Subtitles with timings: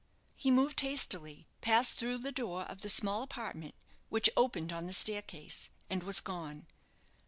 [0.35, 3.75] He moved hastily, passed through the door of the small apartment
[4.09, 6.65] which, opened on the staircase, and was gone.